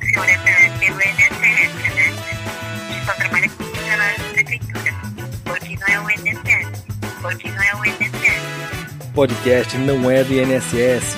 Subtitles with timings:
[0.00, 0.32] funciona
[0.78, 2.12] pelo INSS, né?
[3.04, 4.94] Só trabalha com funcionários da prefeitura.
[5.46, 6.84] Não é o INSS.
[7.22, 9.12] Não é o INSS.
[9.14, 11.16] Podcast não é do INSS.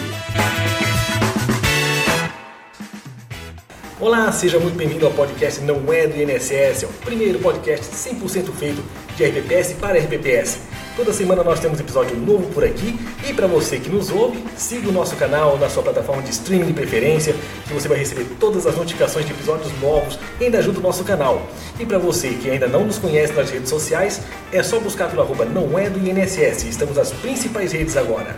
[4.01, 8.53] Olá, seja muito bem-vindo ao podcast Não é do INSS, é o primeiro podcast 100%
[8.53, 8.81] feito
[9.17, 10.61] de RPPS para RPPS.
[10.99, 14.89] Toda semana nós temos episódio novo por aqui e para você que nos ouve, siga
[14.89, 17.37] o nosso canal na sua plataforma de streaming de preferência,
[17.69, 21.05] que você vai receber todas as notificações de episódios novos e ainda ajuda o nosso
[21.05, 21.47] canal.
[21.79, 24.23] E para você que ainda não nos conhece nas redes sociais,
[24.53, 28.37] é só buscar pelo arroba não é do INSS, estamos nas principais redes agora.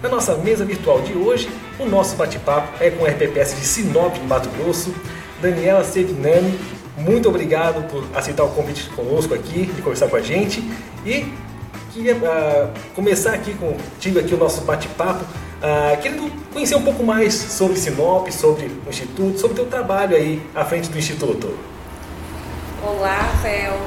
[0.00, 4.16] Na nossa mesa virtual de hoje, o nosso bate-papo é com o RPPS de Sinop,
[4.18, 4.94] Mato Grosso,
[5.42, 6.60] Daniela Sevinani.
[6.96, 10.62] Muito obrigado por aceitar o convite conosco aqui, de conversar com a gente.
[11.04, 11.26] E
[11.92, 17.34] queria uh, começar aqui contigo aqui o nosso bate-papo, uh, querendo conhecer um pouco mais
[17.34, 21.58] sobre Sinop, sobre o Instituto, sobre o teu trabalho aí à frente do Instituto.
[22.82, 23.78] Olá, Rafael.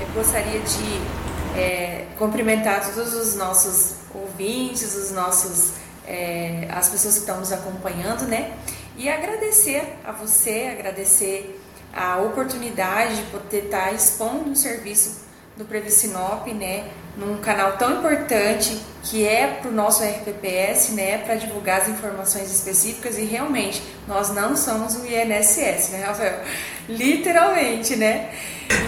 [0.00, 5.72] Eu gostaria de é, cumprimentar todos os nossos ouvintes, os nossos,
[6.06, 8.52] é, as pessoas que estão nos acompanhando, né?
[8.96, 11.60] E agradecer a você, agradecer
[11.94, 15.27] a oportunidade de poder estar expondo um serviço
[15.58, 21.34] do Previcinop, né, num canal tão importante que é para o nosso RPPS, né, para
[21.34, 26.40] divulgar as informações específicas e realmente nós não somos o INSS, né, Rafael?
[26.88, 28.30] Literalmente, né?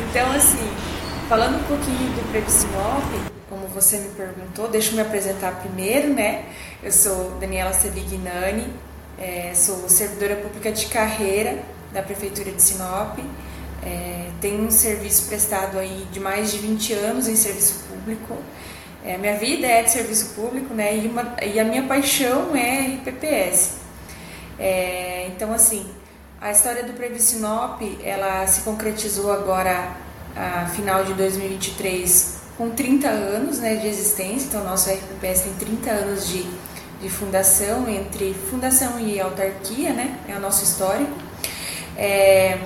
[0.08, 0.70] Então, assim,
[1.28, 3.04] falando um pouquinho do Previcinop,
[3.48, 6.44] como você me perguntou, deixa eu me apresentar primeiro, né?
[6.82, 8.72] Eu sou Daniela Sevignani,
[9.18, 11.58] é, sou servidora pública de carreira
[11.92, 13.18] da Prefeitura de Sinop.
[13.84, 18.36] É, tenho um serviço prestado aí de mais de 20 anos em serviço público.
[19.04, 20.96] É, minha vida é de serviço público, né?
[20.96, 23.78] E, uma, e a minha paixão é IPPS.
[24.58, 25.86] É, então, assim,
[26.40, 29.96] a história do Previcinop, ela se concretizou agora,
[30.36, 34.48] a final de 2023, com 30 anos né, de existência.
[34.48, 36.46] Então, nosso RPPS tem 30 anos de,
[37.00, 40.18] de fundação, entre fundação e autarquia, né?
[40.28, 41.12] É o nosso histórico.
[41.96, 42.58] É,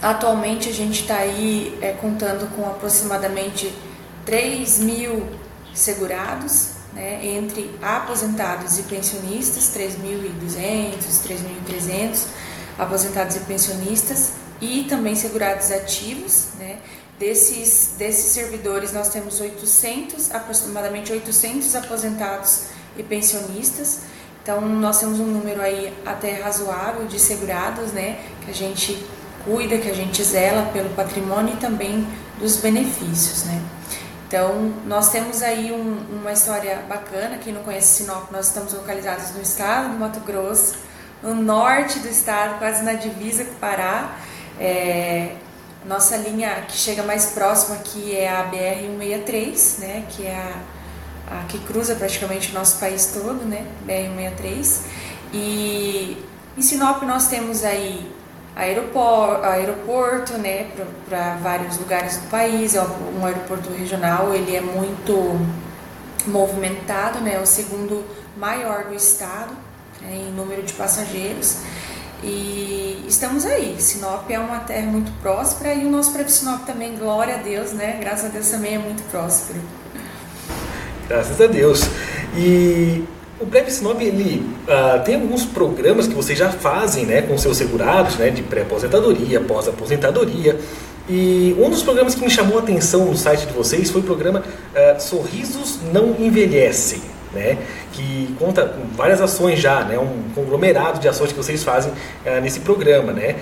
[0.00, 3.74] Atualmente a gente está aí é, contando com aproximadamente
[4.24, 5.26] 3 mil
[5.74, 10.98] segurados, né, entre aposentados e pensionistas, 3.200,
[11.66, 12.26] 3.300
[12.78, 16.48] aposentados e pensionistas, e também segurados ativos.
[16.58, 16.78] Né.
[17.18, 22.66] Desses, desses servidores nós temos 800, aproximadamente 800 aposentados
[22.96, 24.02] e pensionistas.
[24.42, 29.04] Então nós temos um número aí até razoável de segurados, né, que a gente
[29.48, 32.06] cuida, que a gente zela pelo patrimônio e também
[32.38, 33.60] dos benefícios, né?
[34.28, 37.38] Então, nós temos aí um, uma história bacana.
[37.38, 40.76] Quem não conhece Sinop, nós estamos localizados no estado do Mato Grosso,
[41.22, 44.18] no norte do estado, quase na divisa com o Pará.
[44.60, 45.32] É,
[45.86, 51.44] nossa linha que chega mais próxima aqui é a BR-163, né, que é a, a,
[51.44, 54.80] que cruza praticamente o nosso país todo, né, BR-163.
[55.32, 56.22] E
[56.56, 58.17] em Sinop nós temos aí
[58.58, 60.66] aeroporto, aeroporto né,
[61.08, 62.74] para vários lugares do país.
[62.74, 65.40] É um aeroporto regional, ele é muito
[66.26, 68.04] movimentado, né, é o segundo
[68.36, 69.52] maior do estado
[70.02, 71.58] né, em número de passageiros.
[72.22, 73.76] E estamos aí.
[73.78, 77.72] Sinop é uma terra muito próspera e o nosso próprio Sinop também, glória a Deus,
[77.72, 77.96] né?
[78.00, 79.60] Graças a Deus também é muito próspero.
[81.06, 81.82] Graças a Deus.
[82.36, 83.04] E
[83.40, 87.56] o Breve Sinop, ele uh, tem alguns programas que vocês já fazem né, com seus
[87.56, 90.58] segurados, né, de pré-aposentadoria, pós-aposentadoria.
[91.08, 94.04] E um dos programas que me chamou a atenção no site de vocês foi o
[94.04, 97.00] programa uh, Sorrisos Não Envelhecem,
[97.32, 97.58] né,
[97.92, 102.40] que conta com várias ações já, né, um conglomerado de ações que vocês fazem uh,
[102.42, 103.12] nesse programa.
[103.12, 103.36] Né.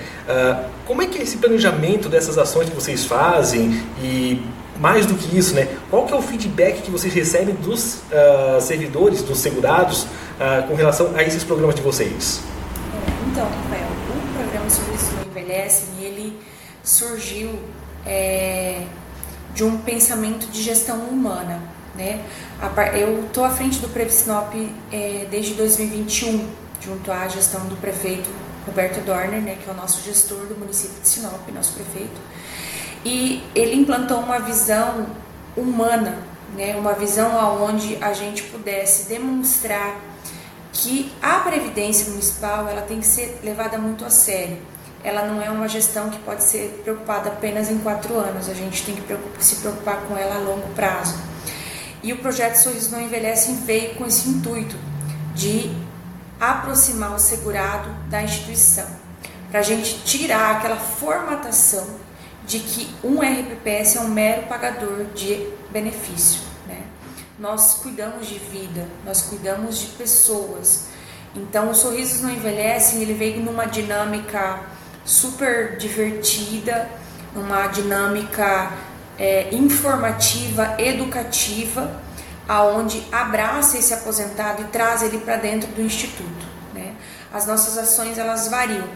[0.85, 4.41] como é que é esse planejamento dessas ações que vocês fazem e
[4.79, 5.67] mais do que isso, né?
[5.89, 10.75] Qual que é o feedback que vocês recebem dos uh, servidores, dos segurados, uh, com
[10.75, 12.41] relação a esses programas de vocês?
[13.31, 16.39] Então, Rafael, o programa Serviço do Envelhece, ele
[16.83, 17.51] surgiu
[18.05, 18.83] é,
[19.53, 21.61] de um pensamento de gestão humana,
[21.95, 22.21] né?
[22.93, 24.55] Eu estou à frente do Previsinop
[24.91, 26.47] é, desde 2021,
[26.79, 28.29] junto à gestão do prefeito
[28.65, 32.19] Roberto Dorner, né, que é o nosso gestor do município de Sinop, nosso prefeito
[33.07, 35.07] e ele implantou uma visão
[35.55, 36.17] humana,
[36.57, 39.95] né, uma visão aonde a gente pudesse demonstrar
[40.73, 44.57] que a previdência municipal ela tem que ser levada muito a sério.
[45.05, 48.49] Ela não é uma gestão que pode ser preocupada apenas em quatro anos.
[48.49, 49.03] A gente tem que
[49.39, 51.15] se preocupar com ela a longo prazo.
[52.03, 54.75] E o projeto Sorriso Não Envelhece veio com esse intuito
[55.33, 55.71] de
[56.41, 58.85] aproximar o segurado da instituição
[59.49, 62.06] para a gente tirar aquela formatação
[62.47, 66.41] de que um RPPS é um mero pagador de benefício.
[66.65, 66.81] Né?
[67.37, 70.87] Nós cuidamos de vida, nós cuidamos de pessoas.
[71.35, 74.61] Então, o Sorrisos Não Envelhecem, ele veio numa dinâmica
[75.03, 76.89] super divertida,
[77.35, 78.71] numa dinâmica
[79.19, 82.01] é, informativa, educativa,
[82.47, 86.47] aonde abraça esse aposentado e traz ele para dentro do instituto.
[86.73, 86.95] Né?
[87.33, 88.87] As nossas ações elas variam,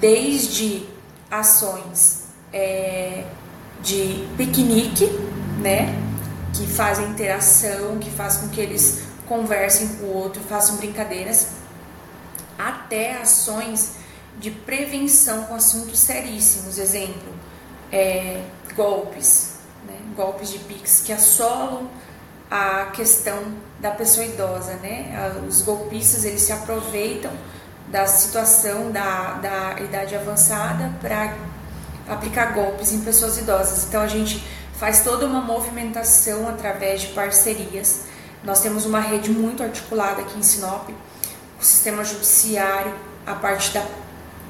[0.00, 0.84] desde
[1.30, 2.17] ações
[2.52, 3.24] é,
[3.82, 5.06] de piquenique,
[5.60, 5.94] né,
[6.54, 11.48] que fazem interação, que faz com que eles conversem com o outro, façam brincadeiras,
[12.58, 13.96] até ações
[14.38, 17.34] de prevenção com assuntos seríssimos, exemplo,
[17.92, 18.42] é,
[18.74, 19.54] golpes,
[19.86, 21.88] né, golpes de Pix que assolam
[22.50, 23.42] a questão
[23.78, 25.14] da pessoa idosa, né?
[25.46, 27.30] Os golpistas eles se aproveitam
[27.88, 31.34] da situação da, da idade avançada para
[32.08, 33.84] aplicar golpes em pessoas idosas.
[33.84, 34.42] Então a gente
[34.78, 38.02] faz toda uma movimentação através de parcerias.
[38.44, 40.88] Nós temos uma rede muito articulada aqui em Sinop,
[41.60, 42.94] o sistema judiciário,
[43.26, 43.84] a parte da,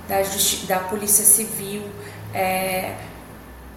[0.07, 0.17] da,
[0.67, 1.83] da Polícia Civil,
[2.35, 2.95] é,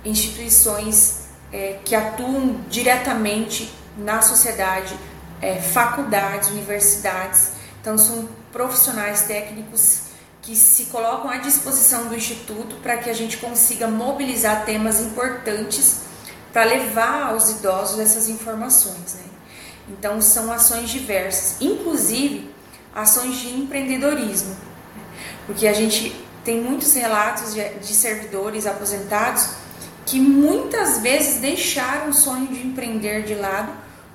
[0.04, 4.96] instituições é, que atuam diretamente na sociedade,
[5.42, 7.54] é, faculdades, universidades.
[7.80, 10.11] Então, são profissionais técnicos
[10.42, 16.02] que se colocam à disposição do Instituto para que a gente consiga mobilizar temas importantes
[16.52, 19.16] para levar aos idosos essas informações.
[19.16, 19.24] Né?
[19.90, 22.50] Então, são ações diversas, inclusive
[22.94, 24.56] ações de empreendedorismo,
[25.46, 29.50] porque a gente tem muitos relatos de, de servidores aposentados
[30.06, 33.72] que muitas vezes deixaram o sonho de empreender de lado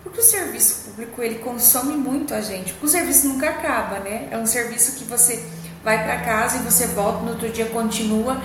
[0.06, 2.72] porque o serviço público ele consome muito a gente.
[2.80, 4.28] O serviço nunca acaba, né?
[4.30, 5.44] É um serviço que você
[5.86, 8.42] vai para casa e você volta no outro dia continua.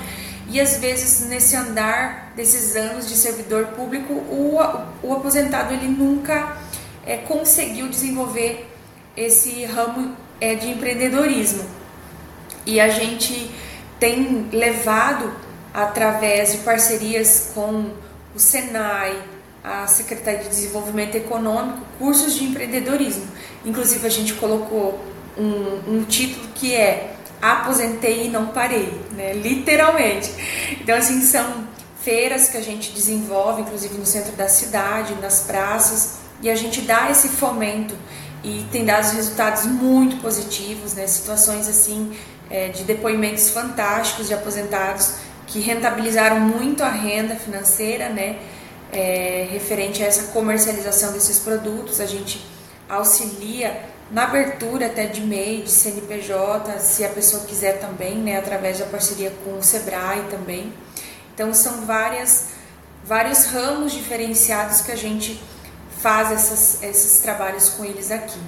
[0.48, 4.60] E às vezes nesse andar desses anos de servidor público, o,
[5.02, 6.56] o aposentado ele nunca
[7.04, 8.70] é, conseguiu desenvolver
[9.18, 11.66] esse ramo é, de empreendedorismo.
[12.64, 13.50] E a gente
[14.00, 15.34] tem levado
[15.74, 17.90] através de parcerias com
[18.36, 19.20] o Senai,
[19.64, 23.26] a Secretaria de Desenvolvimento Econômico, cursos de empreendedorismo.
[23.66, 25.04] Inclusive, a gente colocou
[25.36, 29.34] um, um título que é Aposentei e Não Parei, né?
[29.34, 30.32] literalmente.
[30.80, 31.66] Então, assim, são
[32.02, 36.82] feiras que a gente desenvolve, inclusive no centro da cidade, nas praças, e a gente
[36.82, 37.96] dá esse fomento
[38.44, 41.06] e tem dado resultados muito positivos, né?
[41.06, 42.16] situações assim
[42.50, 45.14] é, de depoimentos fantásticos de aposentados
[45.46, 48.40] que rentabilizaram muito a renda financeira, né?
[48.92, 52.00] é, referente a essa comercialização desses produtos.
[52.00, 52.46] A gente
[52.90, 58.80] auxilia na abertura até de MEI, de CNPJ, se a pessoa quiser também, né, através
[58.80, 60.74] da parceria com o Sebrae também.
[61.34, 62.50] Então são várias,
[63.04, 65.42] vários ramos diferenciados que a gente
[66.00, 68.40] faz essas, esses trabalhos com eles aqui.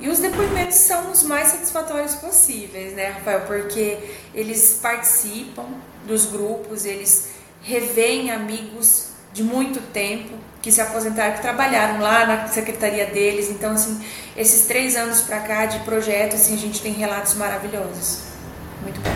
[0.00, 3.42] E os depoimentos são os mais satisfatórios possíveis, né, Rafael?
[3.42, 3.98] Porque
[4.34, 5.66] eles participam
[6.06, 7.28] dos grupos, eles
[7.62, 10.34] revêem amigos de muito tempo,
[10.66, 13.48] que se aposentaram, que trabalharam lá na secretaria deles.
[13.50, 14.00] Então, assim,
[14.36, 18.22] esses três anos para cá de projeto, assim, a gente tem relatos maravilhosos.
[18.82, 19.10] Muito bom.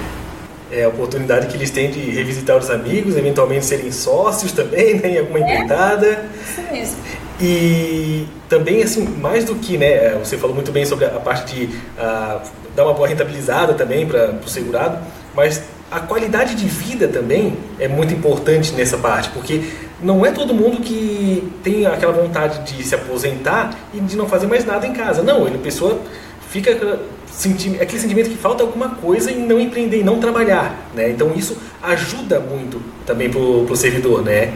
[0.71, 5.09] É a oportunidade que eles têm de revisitar os amigos, eventualmente serem sócios também, né,
[5.09, 6.31] em alguma é, empreitada.
[6.41, 6.97] Isso mesmo.
[7.41, 11.65] E também, assim, mais do que, né, você falou muito bem sobre a parte de
[11.65, 12.41] uh,
[12.77, 15.01] dar uma boa rentabilizada também para o segurado,
[15.35, 19.65] mas a qualidade de vida também é muito importante nessa parte, porque
[20.03, 24.47] não é todo mundo que tem aquela vontade de se aposentar e de não fazer
[24.47, 25.23] mais nada em casa.
[25.23, 26.01] Não, ele, a pessoa
[26.49, 31.11] fica sentindo aquele sentimento que falta alguma coisa em não empreender, e não trabalhar, né?
[31.11, 34.53] Então isso ajuda muito também para o servidor, né?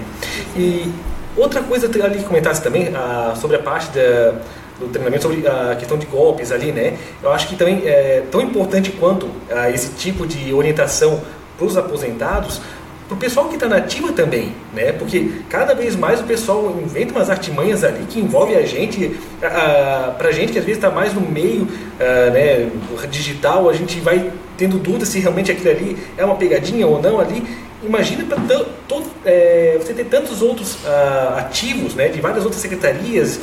[0.56, 0.90] E
[1.36, 4.34] outra coisa ali que comentasse também ah, sobre a parte da
[4.78, 6.96] do treinamento sobre a questão de golpes ali, né?
[7.22, 11.20] Eu acho que também é tão importante quanto a esse tipo de orientação
[11.56, 12.60] para os aposentados,
[13.08, 14.92] para o pessoal que está na ativa também, né?
[14.92, 20.28] Porque cada vez mais o pessoal inventa umas artimanhas ali que envolve a gente, para
[20.28, 21.68] a gente que às vezes está mais no meio
[22.00, 22.70] a, né,
[23.10, 27.20] digital, a gente vai tendo dúvida se realmente aquilo ali é uma pegadinha ou não
[27.20, 27.42] ali
[27.86, 28.38] imagina para
[29.24, 33.40] é, você ter tantos outros uh, ativos, né, de várias outras secretarias,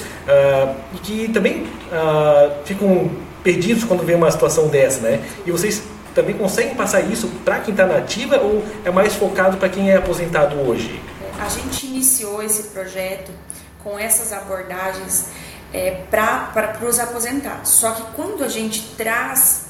[0.93, 1.67] e que também
[2.65, 3.09] ficam
[3.43, 5.19] perdidos quando vê uma situação dessa, né?
[5.45, 9.57] E vocês também conseguem passar isso para quem está na ativa ou é mais focado
[9.57, 11.01] para quem é aposentado hoje?
[11.39, 13.31] A gente iniciou esse projeto
[13.83, 15.27] com essas abordagens
[15.73, 17.69] é, para os aposentados.
[17.69, 19.65] Só que quando a gente traz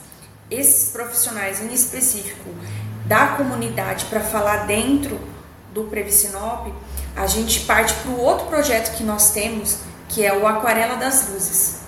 [0.50, 2.50] esses profissionais em específico
[3.06, 5.20] da comunidade para falar dentro
[5.74, 6.74] do Previcinop,
[7.16, 9.80] a gente parte para o outro projeto que nós temos,
[10.10, 11.80] que é o Aquarela das Luzes.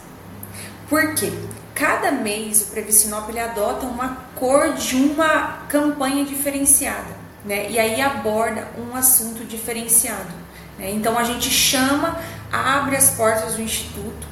[0.90, 1.32] Por quê?
[1.74, 7.70] Cada mês o Previcinop ele adota uma cor de uma campanha diferenciada, né?
[7.70, 10.32] E aí aborda um assunto diferenciado.
[10.78, 10.92] Né?
[10.92, 12.20] Então a gente chama,
[12.52, 14.28] abre as portas do instituto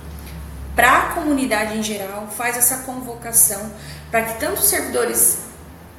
[0.76, 3.72] para a comunidade em geral, faz essa convocação
[4.10, 5.40] para que tanto os servidores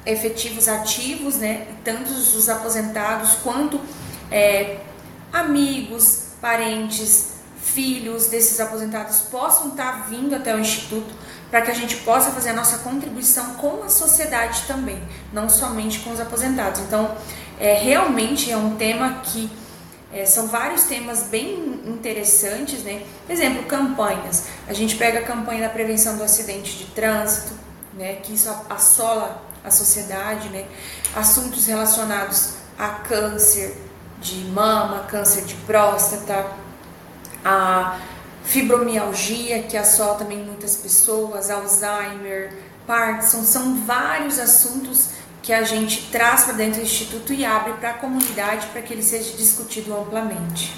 [0.05, 3.79] efetivos ativos, né, tantos os aposentados quanto
[4.29, 4.79] é,
[5.31, 11.13] amigos, parentes, filhos desses aposentados possam estar vindo até o Instituto
[11.53, 14.99] para que a gente possa fazer a nossa contribuição com a sociedade também,
[15.31, 16.81] não somente com os aposentados.
[16.81, 17.15] Então,
[17.59, 19.51] é, realmente é um tema que
[20.11, 23.03] é, são vários temas bem interessantes, né?
[23.29, 24.45] Exemplo, campanhas.
[24.67, 27.53] A gente pega a campanha da prevenção do acidente de trânsito,
[27.93, 28.15] né?
[28.15, 30.65] Que isso assola a sociedade, né?
[31.15, 33.77] Assuntos relacionados a câncer
[34.19, 36.47] de mama, câncer de próstata,
[37.45, 37.99] a
[38.43, 42.53] fibromialgia, que assola também muitas pessoas, Alzheimer,
[42.85, 45.09] Parkinson, são vários assuntos
[45.41, 48.93] que a gente traz para dentro do Instituto e abre para a comunidade para que
[48.93, 50.73] ele seja discutido amplamente.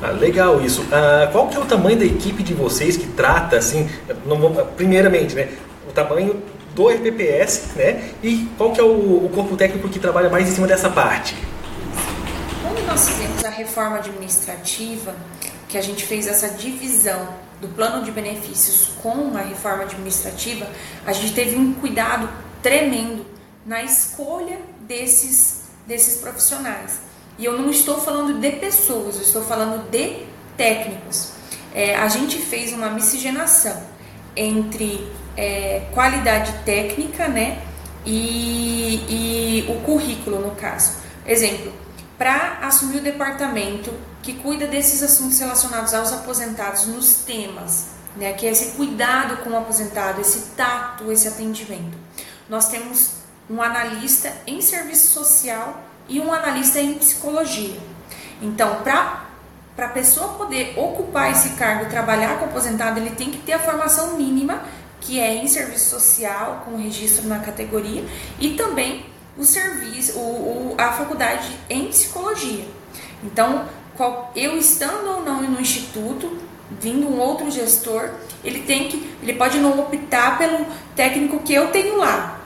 [0.00, 0.86] Ah, legal isso.
[0.92, 3.90] Ah, qual que é o tamanho da equipe de vocês que trata, assim,
[4.24, 4.38] não
[4.76, 5.48] primeiramente, né,
[5.88, 6.40] o tamanho
[6.74, 10.52] do RPPS, né, e qual que é o, o corpo técnico que trabalha mais em
[10.52, 11.34] cima dessa parte?
[12.62, 15.16] Quando nós fizemos a reforma administrativa,
[15.68, 17.28] que a gente fez essa divisão
[17.60, 20.66] do plano de benefícios com a reforma administrativa,
[21.04, 22.28] a gente teve um cuidado
[22.62, 23.26] tremendo
[23.66, 27.00] na escolha desses, desses profissionais.
[27.38, 30.24] E eu não estou falando de pessoas, eu estou falando de
[30.56, 31.32] técnicos.
[31.74, 33.80] É, a gente fez uma miscigenação
[34.34, 35.06] entre
[35.36, 37.62] é, qualidade técnica né,
[38.06, 40.96] e, e o currículo, no caso.
[41.26, 41.72] Exemplo,
[42.16, 43.92] para assumir o departamento
[44.28, 49.48] que cuida desses assuntos relacionados aos aposentados nos temas, né, que é esse cuidado com
[49.48, 51.96] o aposentado, esse tato, esse atendimento.
[52.46, 53.12] Nós temos
[53.48, 57.78] um analista em serviço social e um analista em psicologia.
[58.42, 59.24] Então, para
[59.74, 63.52] para a pessoa poder ocupar esse cargo trabalhar com o aposentado, ele tem que ter
[63.52, 64.62] a formação mínima,
[65.00, 68.04] que é em serviço social, com registro na categoria,
[68.40, 69.06] e também
[69.38, 72.66] o serviço, o, o, a faculdade em psicologia.
[73.22, 73.66] Então,
[74.34, 76.38] eu estando ou não no instituto,
[76.80, 78.10] vindo um outro gestor,
[78.44, 82.40] ele tem que, ele pode não optar pelo técnico que eu tenho lá,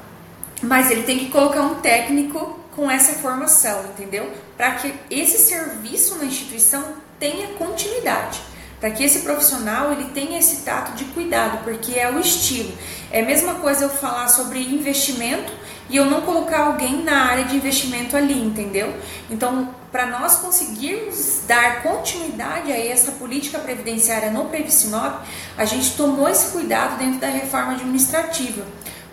[0.63, 4.31] mas ele tem que colocar um técnico com essa formação, entendeu?
[4.57, 6.83] Para que esse serviço na instituição
[7.19, 8.41] tenha continuidade,
[8.81, 12.73] para que esse profissional ele tenha esse tato de cuidado, porque é o estilo.
[13.11, 15.53] É a mesma coisa eu falar sobre investimento
[15.93, 18.97] e eu não colocar alguém na área de investimento ali, entendeu?
[19.31, 25.23] Então, para nós conseguirmos dar continuidade a essa política previdenciária no Previcinop,
[25.57, 28.65] a gente tomou esse cuidado dentro da reforma administrativa.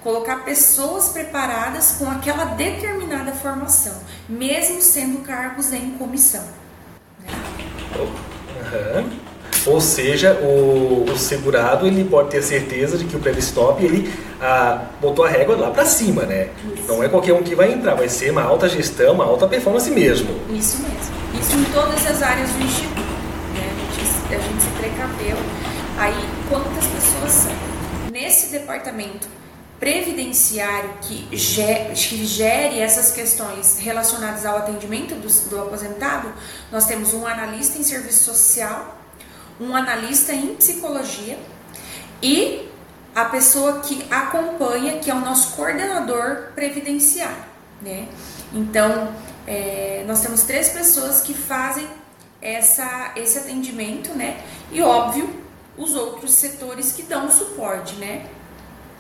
[0.02, 6.48] Colocar pessoas preparadas com aquela determinada formação, mesmo sendo cargos em comissão.
[7.20, 7.28] Né?
[9.66, 14.12] Ou seja, o, o, segurado ele pode ter certeza de que o pré-stop ele
[14.42, 16.50] ah, botou a régua lá para cima, né?
[16.74, 16.88] Isso.
[16.88, 19.90] Não é qualquer um que vai entrar, vai ser uma alta gestão, uma alta performance
[19.92, 20.30] mesmo.
[20.50, 21.40] Isso mesmo.
[21.40, 23.02] Isso em todas as áreas do instituto.
[23.54, 23.72] Né?
[23.72, 25.38] A, gente, a gente se precaveu.
[25.98, 27.52] Aí, quantas pessoas são?
[28.12, 29.28] Nesse departamento
[29.80, 36.34] previdenciário que gere essas questões relacionadas ao atendimento do, do aposentado,
[36.72, 38.99] nós temos um analista em serviço social
[39.60, 41.38] um analista em psicologia
[42.22, 42.70] e
[43.14, 47.44] a pessoa que acompanha, que é o nosso coordenador previdenciário,
[47.82, 48.08] né?
[48.54, 49.14] Então,
[49.46, 51.88] é, nós temos três pessoas que fazem
[52.42, 54.42] essa, esse atendimento, né?
[54.72, 55.30] E óbvio,
[55.78, 58.26] os outros setores que dão suporte, né?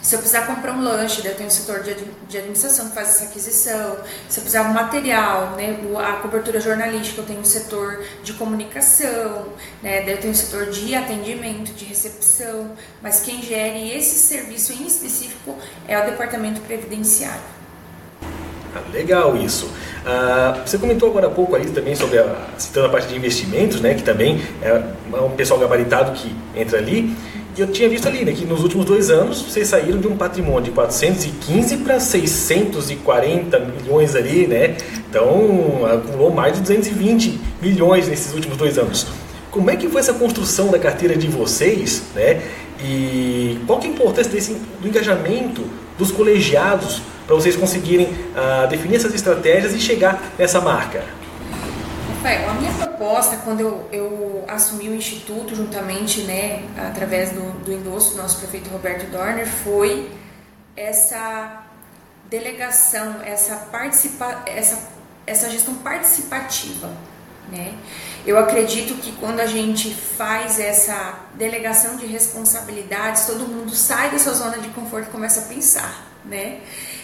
[0.02, 1.94] Se eu precisar comprar um lanche, daí eu tenho o setor de,
[2.30, 3.98] de administração que faz essa aquisição.
[4.30, 9.48] Se eu precisar um material, né, a cobertura jornalística, eu tenho o setor de comunicação,
[9.84, 12.72] né, daí eu tenho o setor de atendimento, de recepção.
[13.02, 17.60] Mas quem gere esse serviço em específico é o departamento previdenciário.
[18.74, 19.70] Ah, legal isso.
[20.06, 23.82] Ah, você comentou agora há pouco aí também sobre a, citando a parte de investimentos,
[23.82, 24.74] né, que também é
[25.22, 27.14] um pessoal gabaritado que entra ali.
[27.58, 30.16] E eu tinha visto ali né, que nos últimos dois anos vocês saíram de um
[30.16, 34.78] patrimônio de 415 para 640 milhões ali, né?
[35.10, 39.08] Então acumulou mais de 220 milhões nesses últimos dois anos.
[39.52, 42.42] Como é que foi essa construção da carteira de vocês, né?
[42.82, 45.64] E qual que é a importância desse, do engajamento
[45.98, 51.04] dos colegiados para vocês conseguirem uh, definir essas estratégias e chegar nessa marca?
[52.20, 57.72] Rafael, a minha proposta, quando eu, eu assumi o Instituto, juntamente, né, através do, do
[57.72, 60.12] endosso do nosso prefeito Roberto Dorner, foi
[60.76, 61.64] essa
[62.30, 64.90] delegação, essa, participa, essa,
[65.26, 66.92] essa gestão participativa.
[67.50, 67.74] Né?
[68.26, 74.20] Eu acredito que quando a gente faz essa delegação de responsabilidades, todo mundo sai da
[74.20, 76.06] sua zona de conforto e começa a pensar.
[76.26, 76.60] Né?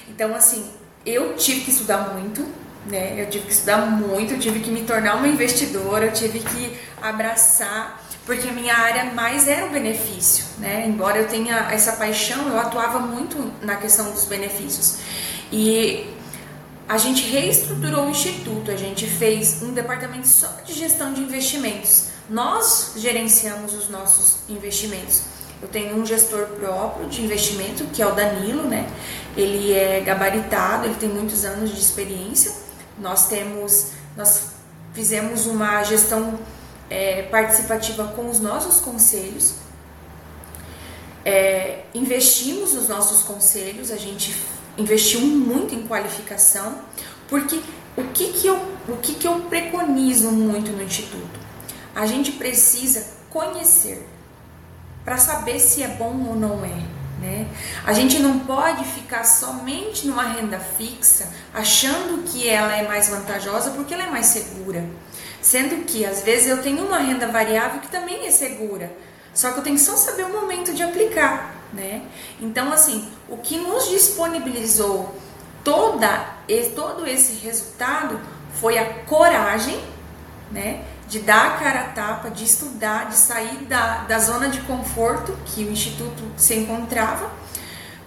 [0.10, 0.69] Então, assim,
[1.05, 2.45] eu tive que estudar muito,
[2.88, 3.22] né?
[3.22, 6.77] Eu tive que estudar muito, eu tive que me tornar uma investidora, eu tive que
[7.01, 10.86] abraçar, porque a minha área mais era o benefício, né?
[10.88, 14.98] Embora eu tenha essa paixão, eu atuava muito na questão dos benefícios.
[15.51, 16.10] E
[16.88, 22.08] a gente reestruturou o instituto, a gente fez um departamento só de gestão de investimentos.
[22.30, 25.24] Nós gerenciamos os nossos investimentos.
[25.62, 28.88] Eu tenho um gestor próprio de investimento, que é o Danilo, né?
[29.36, 32.64] Ele é gabaritado, ele tem muitos anos de experiência.
[33.00, 34.52] Nós temos, nós
[34.94, 36.40] fizemos uma gestão
[36.90, 39.56] é, participativa com os nossos conselhos.
[41.24, 44.36] É, investimos nos nossos conselhos, a gente
[44.78, 46.80] investiu muito em qualificação,
[47.28, 47.60] porque
[47.98, 51.40] o que, que, eu, o que, que eu preconizo muito no Instituto?
[51.96, 54.06] A gente precisa conhecer
[55.04, 56.95] para saber se é bom ou não é.
[57.25, 57.48] Né?
[57.84, 63.72] A gente não pode ficar somente numa renda fixa achando que ela é mais vantajosa
[63.72, 64.86] porque ela é mais segura.
[65.41, 68.91] Sendo que às vezes eu tenho uma renda variável que também é segura,
[69.34, 71.55] só que eu tenho que só saber o momento de aplicar.
[71.74, 72.03] Né?
[72.39, 75.15] Então, assim, o que nos disponibilizou
[75.63, 76.36] toda,
[76.75, 78.20] todo esse resultado
[78.62, 79.84] foi a coragem
[80.51, 84.62] né, de dar a cara a tapa, de estudar, de sair da, da zona de
[84.62, 87.31] conforto que o Instituto se encontrava,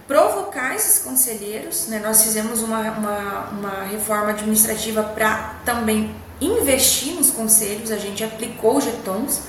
[0.07, 1.87] provocar esses conselheiros.
[1.87, 1.99] Né?
[1.99, 8.81] Nós fizemos uma, uma, uma reforma administrativa para também investir nos conselhos, a gente aplicou
[8.81, 9.41] jetons.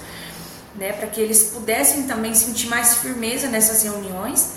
[0.72, 4.52] Né, para que eles pudessem também sentir mais firmeza nessas reuniões.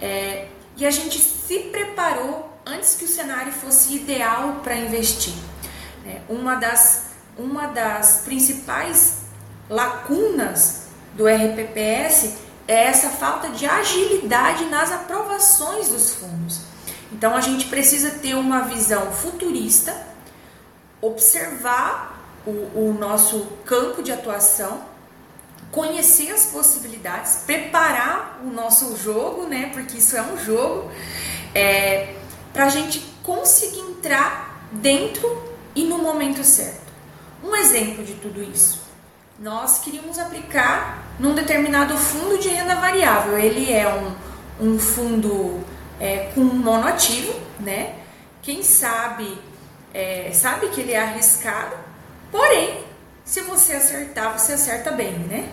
[0.00, 0.46] É,
[0.78, 5.34] e a gente se preparou antes que o cenário fosse ideal para investir.
[6.04, 6.22] Né?
[6.28, 7.07] Uma das
[7.38, 9.18] uma das principais
[9.70, 12.34] lacunas do RPPS
[12.66, 16.60] é essa falta de agilidade nas aprovações dos fundos.
[17.12, 19.94] Então a gente precisa ter uma visão futurista,
[21.00, 24.82] observar o, o nosso campo de atuação,
[25.70, 29.70] conhecer as possibilidades, preparar o nosso jogo, né?
[29.72, 30.90] Porque isso é um jogo,
[31.54, 32.14] é,
[32.52, 35.42] para a gente conseguir entrar dentro
[35.74, 36.87] e no momento certo.
[37.42, 38.82] Um exemplo de tudo isso.
[39.38, 43.38] Nós queríamos aplicar num determinado fundo de renda variável.
[43.38, 45.64] Ele é um, um fundo
[46.00, 47.94] é, com monoativo, né?
[48.42, 49.38] Quem sabe,
[49.92, 51.76] é, sabe que ele é arriscado,
[52.30, 52.84] porém,
[53.24, 55.48] se você acertar, você acerta bem, né?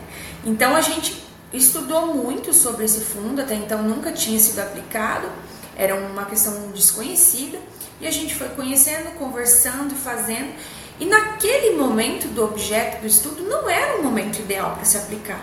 [0.46, 5.28] Então a gente estudou muito sobre esse fundo, até então nunca tinha sido aplicado,
[5.76, 7.60] era uma questão desconhecida,
[8.00, 10.54] e a gente foi conhecendo, conversando, fazendo,
[11.00, 15.42] e naquele momento do objeto do estudo não era o momento ideal para se aplicar,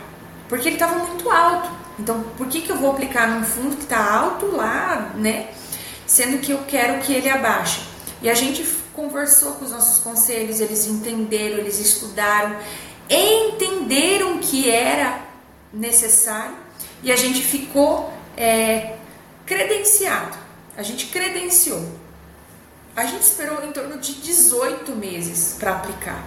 [0.48, 1.70] porque ele estava muito alto.
[1.98, 5.50] Então, por que, que eu vou aplicar num fundo que está alto lá, né?
[6.06, 7.82] Sendo que eu quero que ele abaixe.
[8.22, 12.56] E a gente conversou com os nossos conselhos, eles entenderam, eles estudaram,
[13.10, 15.20] entenderam que era
[15.72, 16.56] necessário
[17.02, 18.96] e a gente ficou é,
[19.44, 20.36] credenciado.
[20.76, 21.84] A gente credenciou.
[22.94, 26.22] A gente esperou em torno de 18 meses para aplicar.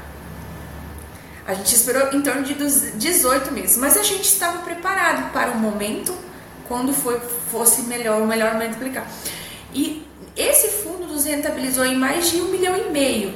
[1.45, 5.60] A gente esperou em torno de 18 meses, mas a gente estava preparado para o
[5.60, 6.17] momento
[6.67, 7.19] quando foi,
[7.51, 9.08] fosse melhor, o melhor momento de aplicar.
[9.71, 13.36] E esse fundo nos rentabilizou em mais de um milhão e meio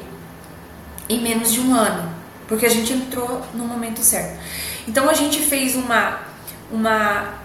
[1.07, 2.11] em menos de um ano,
[2.47, 4.39] porque a gente entrou no momento certo.
[4.87, 6.19] Então a gente fez uma,
[6.71, 7.35] uma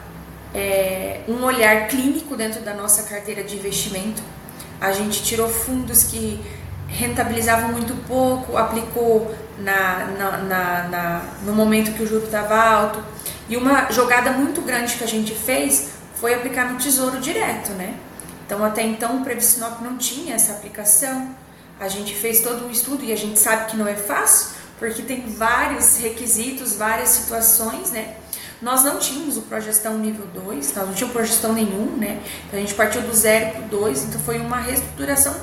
[0.55, 4.23] é, um olhar clínico dentro da nossa carteira de investimento
[4.85, 6.41] a gente tirou fundos que
[6.89, 13.03] rentabilizavam muito pouco, aplicou na, na, na, na no momento que o juro estava alto.
[13.49, 17.95] E uma jogada muito grande que a gente fez foi aplicar no Tesouro Direto, né?
[18.47, 21.35] Então, até então, o Previsinop não tinha essa aplicação.
[21.81, 25.03] A gente fez todo um estudo e a gente sabe que não é fácil, porque
[25.03, 28.15] tem vários requisitos, várias situações, né?
[28.65, 32.23] Nós não tínhamos o Progestão nível 2, nós não tínhamos Progestão nenhum, né?
[32.47, 35.37] Então a gente partiu do zero para o 2, então foi uma reestruturação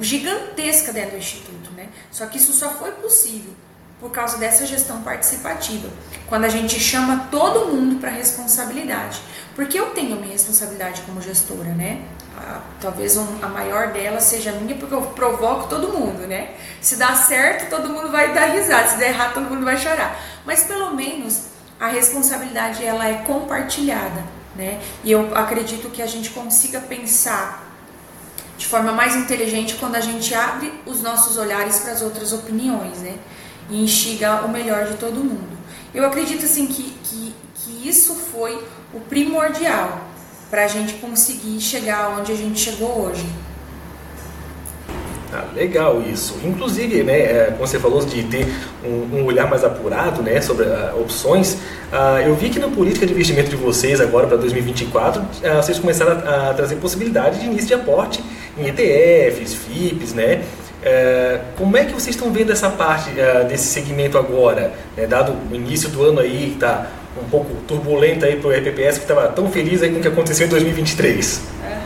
[0.00, 1.88] gigantesca dentro do Instituto, né?
[2.12, 3.52] Só que isso só foi possível
[4.00, 5.88] por causa dessa gestão participativa,
[6.28, 9.20] quando a gente chama todo mundo para responsabilidade.
[9.56, 12.04] Porque eu tenho a minha responsabilidade como gestora, né?
[12.80, 16.54] Talvez um, a maior delas seja minha, porque eu provoco todo mundo, né?
[16.80, 20.16] Se dá certo, todo mundo vai dar risada, se der errado, todo mundo vai chorar.
[20.46, 24.24] Mas pelo menos a responsabilidade ela é compartilhada,
[24.56, 24.80] né?
[25.04, 27.66] E eu acredito que a gente consiga pensar
[28.56, 32.98] de forma mais inteligente quando a gente abre os nossos olhares para as outras opiniões,
[32.98, 33.16] né?
[33.70, 35.56] E instiga o melhor de todo mundo.
[35.94, 38.62] Eu acredito assim que, que, que isso foi
[38.92, 40.00] o primordial
[40.50, 43.24] para a gente conseguir chegar onde a gente chegou hoje.
[45.32, 46.36] Ah, legal isso.
[46.42, 48.46] Inclusive, né, é, como você falou de ter
[48.82, 51.54] um, um olhar mais apurado né, sobre uh, opções,
[51.92, 55.78] uh, eu vi que na política de investimento de vocês agora para 2024, uh, vocês
[55.78, 58.24] começaram a, a, trazer possibilidade de início de aporte
[58.56, 60.42] em ETFs, FIPs, né?
[60.80, 63.10] Uh, como é que vocês estão vendo essa parte
[63.48, 66.86] desse segmento agora, né, dado o início do ano aí que está
[67.20, 70.08] um pouco turbulento aí para o RPPS que estava tão feliz aí com o que
[70.08, 71.42] aconteceu em 2023?
[71.64, 71.78] Uhum.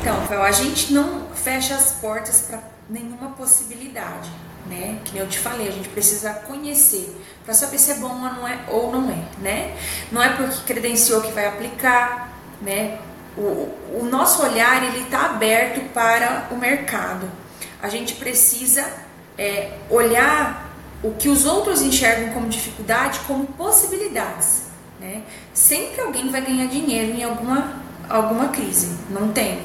[0.00, 2.58] Então, a gente não fecha as portas para
[2.90, 4.28] nenhuma possibilidade,
[4.66, 4.98] né?
[5.04, 8.48] Que eu te falei, a gente precisa conhecer para saber se é bom ou não
[8.48, 9.76] é, ou não é, né?
[10.10, 12.98] Não é porque credenciou que vai aplicar, né?
[13.38, 17.30] O, o nosso olhar ele está aberto para o mercado.
[17.80, 18.84] A gente precisa
[19.38, 20.68] é, olhar
[21.00, 24.64] o que os outros enxergam como dificuldade como possibilidades.
[24.98, 25.22] Né?
[25.54, 28.96] Sempre alguém vai ganhar dinheiro em alguma alguma crise.
[29.10, 29.60] Não tem.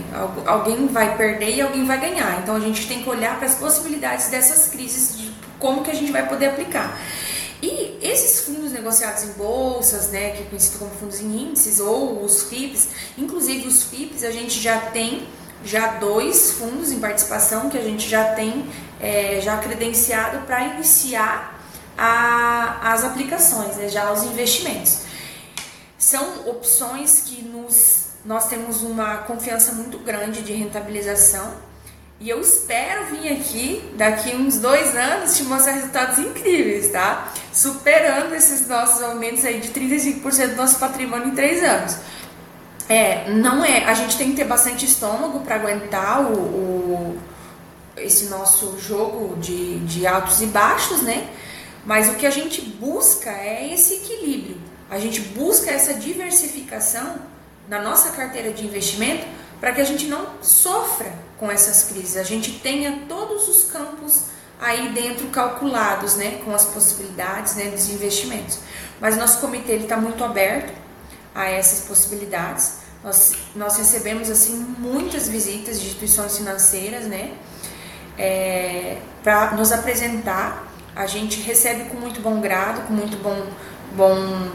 [0.45, 2.41] Alguém vai perder e alguém vai ganhar.
[2.41, 5.95] Então a gente tem que olhar para as possibilidades dessas crises, de como que a
[5.95, 6.99] gente vai poder aplicar.
[7.62, 12.23] E esses fundos negociados em bolsas, né, que é conhecido como fundos em índices, ou
[12.23, 15.27] os FIPs, inclusive os FIPs, a gente já tem
[15.63, 18.65] já dois fundos em participação que a gente já tem
[18.99, 21.62] é, já credenciado para iniciar
[21.95, 25.01] a, as aplicações, né, já os investimentos.
[25.99, 31.53] São opções que nos nós temos uma confiança muito grande de rentabilização
[32.21, 37.34] e eu espero vir aqui daqui uns dois anos te mostrar resultados incríveis, tá?
[37.51, 41.97] Superando esses nossos aumentos aí de 35% do nosso patrimônio em três anos.
[42.88, 43.86] É, não é.
[43.86, 47.19] A gente tem que ter bastante estômago para aguentar o, o,
[47.97, 51.27] esse nosso jogo de, de altos e baixos, né?
[51.84, 54.57] Mas o que a gente busca é esse equilíbrio.
[54.91, 57.31] A gente busca essa diversificação
[57.71, 59.25] na nossa carteira de investimento
[59.57, 64.25] para que a gente não sofra com essas crises, a gente tenha todos os campos
[64.60, 68.60] aí dentro calculados, né, com as possibilidades, né, dos investimentos.
[68.99, 70.73] Mas nosso comitê ele está muito aberto
[71.34, 72.79] a essas possibilidades.
[73.01, 77.36] Nós, nós recebemos assim muitas visitas de instituições financeiras, né,
[78.17, 80.67] é, para nos apresentar.
[80.93, 83.47] A gente recebe com muito bom grado, com muito bom,
[83.95, 84.51] bom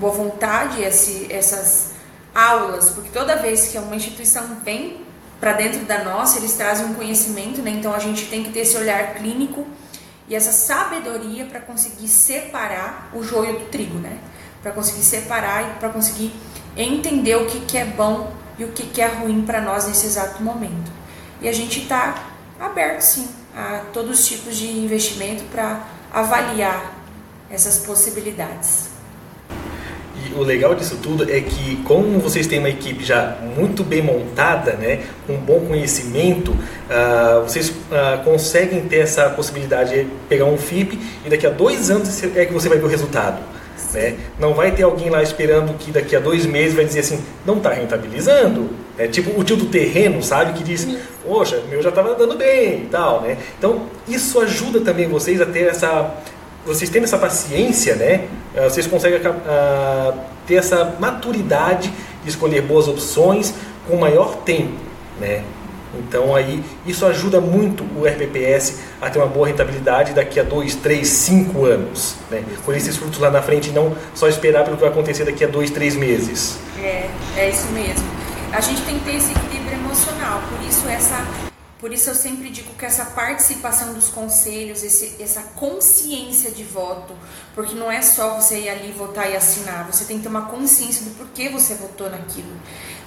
[0.00, 1.95] boa vontade esse, essas
[2.36, 5.00] aulas, porque toda vez que uma instituição vem
[5.40, 7.70] para dentro da nossa, eles trazem um conhecimento, né?
[7.70, 9.66] Então a gente tem que ter esse olhar clínico
[10.28, 14.18] e essa sabedoria para conseguir separar o joio do trigo, né?
[14.62, 16.30] Para conseguir separar e para conseguir
[16.76, 20.06] entender o que, que é bom e o que, que é ruim para nós nesse
[20.06, 20.90] exato momento.
[21.40, 22.22] E a gente está
[22.60, 26.94] aberto, sim, a todos os tipos de investimento para avaliar
[27.50, 28.95] essas possibilidades
[30.34, 34.72] o legal disso tudo é que, como vocês têm uma equipe já muito bem montada,
[34.72, 40.98] né, com bom conhecimento, uh, vocês uh, conseguem ter essa possibilidade de pegar um FIP
[41.24, 43.38] e daqui a dois anos é que você vai ver o resultado.
[43.92, 44.16] Né?
[44.38, 47.56] Não vai ter alguém lá esperando que daqui a dois meses vai dizer assim, não
[47.58, 48.70] está rentabilizando.
[48.98, 50.54] É tipo o tio do terreno, sabe?
[50.54, 50.86] Que diz,
[51.26, 53.36] poxa, meu já estava dando bem e tal, né?
[53.58, 56.14] Então, isso ajuda também vocês a ter essa
[56.66, 62.88] vocês tendo essa paciência, né, eh, vocês conseguem uh, ter essa maturidade de escolher boas
[62.88, 63.54] opções
[63.88, 64.74] com maior tempo,
[65.20, 65.44] né?
[65.94, 70.74] Então aí isso ajuda muito o RPPS a ter uma boa rentabilidade daqui a 2,
[70.76, 72.16] 3, 5 anos.
[72.30, 72.42] Né?
[72.66, 75.44] Colher esses frutos lá na frente e não só esperar pelo que vai acontecer daqui
[75.44, 76.58] a 2, 3 meses.
[76.82, 78.04] É, é isso mesmo.
[78.52, 81.45] A gente tem que ter esse equilíbrio emocional, por isso essa
[81.78, 87.12] por isso eu sempre digo que essa participação dos conselhos, esse, essa consciência de voto,
[87.54, 90.46] porque não é só você ir ali votar e assinar, você tem que ter uma
[90.46, 92.52] consciência do porquê você votou naquilo.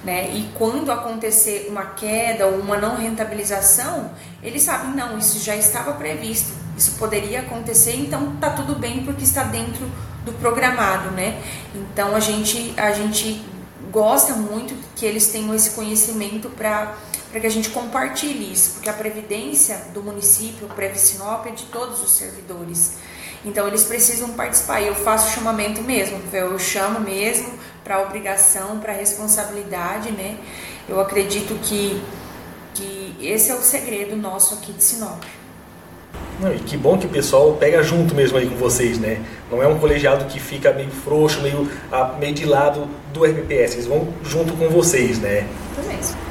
[0.04, 0.30] Né?
[0.30, 5.92] E quando acontecer uma queda ou uma não rentabilização, eles sabem, não, isso já estava
[5.94, 9.90] previsto, isso poderia acontecer, então tá tudo bem porque está dentro
[10.24, 11.42] do programado, né?
[11.74, 13.44] Então a gente, a gente
[13.90, 16.94] gosta muito que eles tenham esse conhecimento para
[17.30, 21.64] para que a gente compartilhe isso, porque a previdência do município, o Previsinop, é de
[21.66, 22.96] todos os servidores.
[23.44, 24.80] Então eles precisam participar.
[24.80, 27.48] E eu faço chamamento mesmo, eu chamo mesmo
[27.84, 30.36] para obrigação, para responsabilidade, né?
[30.88, 32.02] Eu acredito que,
[32.74, 35.22] que esse é o segredo nosso aqui de Sinop.
[36.40, 39.22] Não, e que bom que o pessoal pega junto mesmo aí com vocês, né?
[39.50, 41.70] Não é um colegiado que fica meio frouxo, meio,
[42.18, 45.46] meio de lado do RPPS, eles vão junto com vocês, né?
[46.00, 46.29] Isso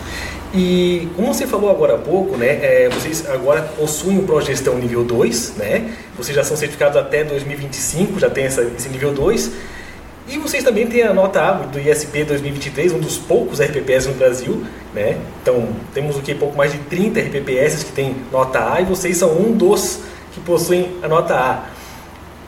[0.53, 5.03] E como você falou agora há pouco, né, é, vocês agora possuem o Progestão nível
[5.03, 5.93] 2, né?
[6.17, 9.51] Vocês já são certificados até 2025, já tem essa, esse nível 2.
[10.27, 14.13] E vocês também têm a nota A do ISP 2023, um dos poucos RPPS no
[14.13, 15.17] Brasil, né?
[15.41, 19.17] Então, temos o que pouco mais de 30 RPPS que tem nota A e vocês
[19.17, 19.99] são um dos
[20.31, 21.63] que possuem a nota A.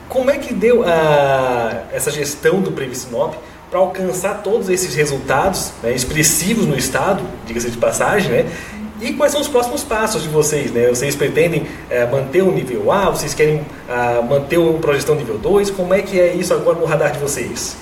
[0.10, 3.36] Como é que deu a, essa gestão do Previsinop
[3.72, 8.52] para alcançar todos esses resultados né, expressivos no estado, diga-se de passagem, né?
[9.00, 10.72] E quais são os próximos passos de vocês?
[10.72, 10.88] Né?
[10.88, 13.10] Vocês pretendem é, manter o nível A?
[13.10, 15.72] Vocês querem ah, manter o projeção nível 2?
[15.72, 17.76] Como é que é isso agora no radar de vocês?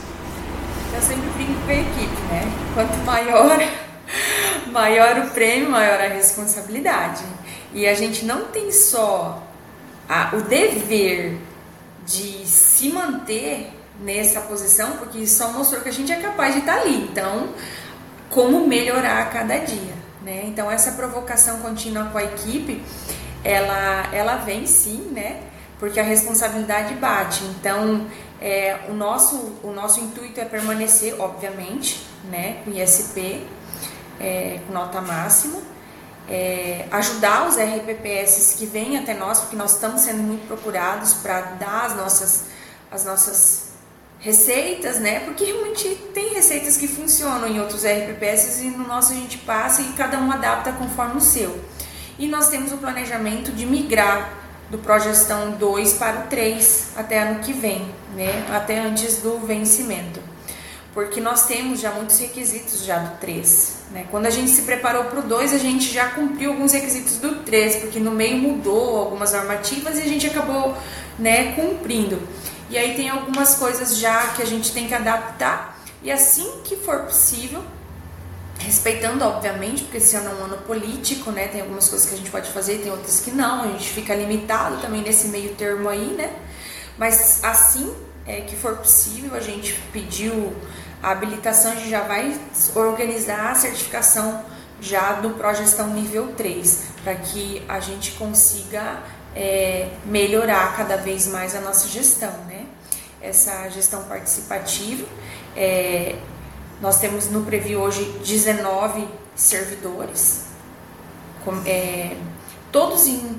[0.95, 2.49] Eu sempre brinco com a equipe, né?
[2.73, 3.59] Quanto maior,
[4.71, 7.23] maior o prêmio, maior a responsabilidade.
[7.73, 9.43] E a gente não tem só
[10.07, 11.37] a, o dever
[12.05, 16.79] de se manter nessa posição, porque só mostrou que a gente é capaz de estar
[16.79, 17.07] ali.
[17.11, 17.49] Então,
[18.29, 19.99] como melhorar a cada dia?
[20.21, 20.43] Né?
[20.45, 22.83] Então essa provocação contínua com a equipe,
[23.43, 25.41] ela, ela vem sim, né?
[25.79, 27.43] Porque a responsabilidade bate.
[27.45, 28.05] Então
[28.41, 32.61] é, o, nosso, o nosso intuito é permanecer, obviamente, né?
[32.63, 33.47] Com ISP,
[34.19, 35.61] é, com nota máxima.
[36.27, 41.41] É, ajudar os RPPS que vêm até nós, porque nós estamos sendo muito procurados para
[41.41, 42.43] dar as nossas,
[42.91, 43.68] as nossas
[44.19, 45.21] receitas, né?
[45.21, 49.81] Porque realmente tem receitas que funcionam em outros RPPS e no nosso a gente passa
[49.81, 51.59] e cada um adapta conforme o seu.
[52.17, 54.33] E nós temos o planejamento de migrar
[54.69, 58.45] do Progestão 2 para o 3 até ano que vem, né?
[58.51, 60.19] Até antes do vencimento.
[60.93, 64.05] Porque nós temos já muitos requisitos já do 3, né?
[64.11, 67.35] Quando a gente se preparou para o 2, a gente já cumpriu alguns requisitos do
[67.43, 70.75] 3, porque no meio mudou algumas normativas e a gente acabou,
[71.17, 72.21] né, cumprindo.
[72.69, 75.77] E aí tem algumas coisas já que a gente tem que adaptar.
[76.03, 77.63] E assim que for possível,
[78.59, 81.47] respeitando obviamente, porque esse ano é um ano político, né?
[81.47, 83.63] Tem algumas coisas que a gente pode fazer, tem outras que não.
[83.63, 86.31] A gente fica limitado também nesse meio termo aí, né?
[86.97, 87.93] Mas assim
[88.27, 90.53] é, que for possível, a gente pediu
[91.01, 92.39] a habilitação, a gente já vai
[92.75, 94.43] organizar a certificação
[94.81, 99.01] já do Progestão nível 3, para que a gente consiga
[99.35, 102.58] é, melhorar cada vez mais a nossa gestão, né?
[103.21, 105.05] Essa gestão participativa.
[105.55, 106.15] É,
[106.81, 110.45] nós temos no Previ hoje 19 servidores,
[111.43, 112.15] com, é,
[112.71, 113.35] todos em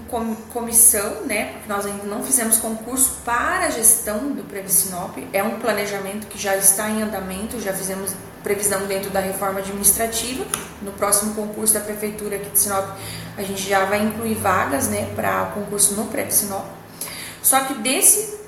[0.53, 1.53] comissão, né?
[1.53, 5.17] Porque nós ainda não fizemos concurso para a gestão do Previ Sinop.
[5.33, 8.13] É um planejamento que já está em andamento, já fizemos
[8.43, 10.45] previsão dentro da reforma administrativa.
[10.83, 12.97] No próximo concurso da prefeitura aqui de Sinop,
[13.37, 16.65] a gente já vai incluir vagas, né, para concurso no Prep Sinop.
[17.43, 18.40] Só que desse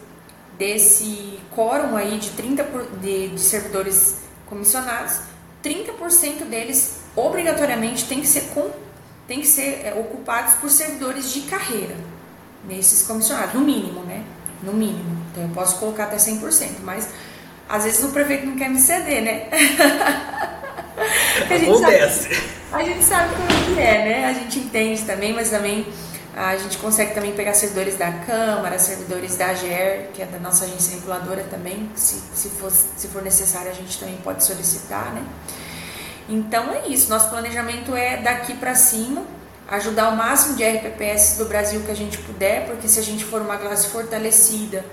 [0.58, 5.20] desse quórum aí de 30 por, de, de servidores comissionados,
[5.64, 8.70] 30% deles obrigatoriamente tem que ser com
[9.26, 11.94] tem que ser é, ocupados por servidores de carreira
[12.68, 14.24] nesses comissionados, no mínimo, né?
[14.62, 15.16] No mínimo.
[15.30, 17.08] Então eu posso colocar até 100%, mas
[17.68, 19.46] às vezes o prefeito não quer me ceder, né?
[21.48, 22.34] a, gente Acontece.
[22.34, 24.24] Sabe, a gente sabe como que é, né?
[24.26, 25.86] A gente entende também, mas também
[26.34, 30.64] a gente consegue também pegar servidores da Câmara, servidores da AGER, que é da nossa
[30.64, 35.22] agência reguladora também, se, se, for, se for necessário a gente também pode solicitar, né?
[36.28, 39.24] Então é isso, nosso planejamento é daqui para cima,
[39.68, 43.24] ajudar o máximo de RPPS do Brasil que a gente puder, porque se a gente
[43.24, 44.84] for uma classe fortalecida,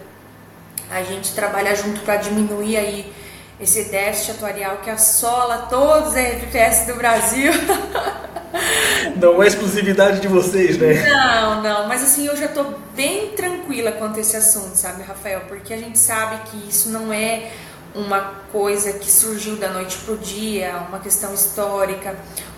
[0.91, 3.13] a gente trabalha junto para diminuir aí
[3.61, 7.51] esse déficit atuarial que assola todos os RPPS do Brasil.
[9.15, 11.07] Não é exclusividade de vocês, né?
[11.07, 15.41] Não, não, mas assim, eu já estou bem tranquila quanto a esse assunto, sabe, Rafael?
[15.47, 17.51] Porque a gente sabe que isso não é
[17.95, 22.15] uma coisa que surgiu da noite pro dia, uma questão histórica.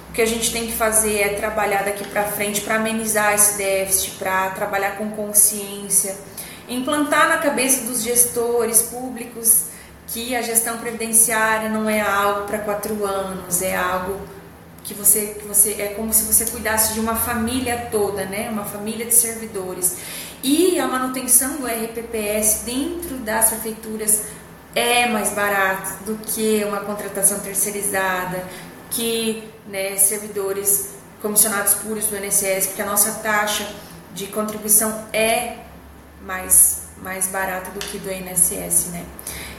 [0.10, 3.58] O que a gente tem que fazer é trabalhar daqui para frente para amenizar esse
[3.58, 6.16] déficit, para trabalhar com consciência
[6.72, 9.66] implantar na cabeça dos gestores públicos
[10.08, 14.20] que a gestão previdenciária não é algo para quatro anos, é algo
[14.92, 18.50] que você, que você é como se você cuidasse de uma família toda, né?
[18.50, 19.98] Uma família de servidores.
[20.44, 24.24] E a manutenção do RPPS dentro das prefeituras
[24.76, 28.44] é mais barato do que uma contratação terceirizada,
[28.90, 30.90] que né, servidores
[31.22, 33.68] comissionados puros do INSS, porque a nossa taxa
[34.14, 35.58] de contribuição é
[36.22, 39.06] mais, mais barata do que do INSS, né?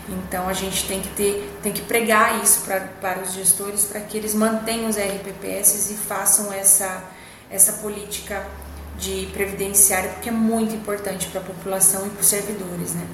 [0.09, 4.01] Então a gente tem que ter, tem que pregar isso pra, para os gestores para
[4.01, 7.05] que eles mantenham os RPPS e façam essa,
[7.51, 8.45] essa política
[8.99, 13.07] de previdenciária, porque é muito importante para a população e para os servidores, né?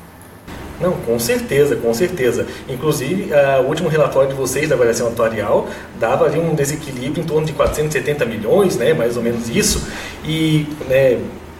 [0.81, 2.47] Não, com certeza, com certeza.
[2.69, 7.27] Inclusive, uh, o último relatório de vocês da avaliação atuarial dava ali um desequilíbrio em
[7.27, 9.89] torno de 470 milhões, né, mais ou menos isso.
[10.25, 11.19] E né,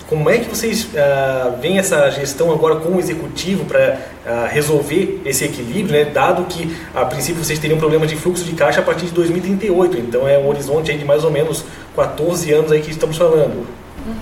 [0.09, 5.21] como é que vocês uh, veem essa gestão agora com o executivo para uh, resolver
[5.25, 6.11] esse equilíbrio, né?
[6.11, 9.99] dado que a princípio vocês teriam problema de fluxo de caixa a partir de 2038,
[9.99, 11.63] então é um horizonte de mais ou menos
[11.95, 13.67] 14 anos aí que estamos falando.
[14.07, 14.17] Uhum.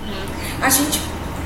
[0.61, 0.99] A gente